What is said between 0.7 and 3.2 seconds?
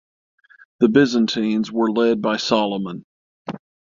The Byzantines were led by Solomon.